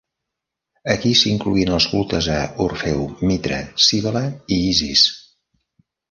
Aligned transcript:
Aquí 0.93 1.09
s"hi 1.17 1.33
incloïen 1.33 1.73
els 1.75 1.85
cultes 1.91 2.29
a 2.35 2.37
Orfeu, 2.65 3.03
Mitra, 3.31 3.59
Cíbele 3.89 4.23
i 4.57 4.57
Isis. 4.71 5.05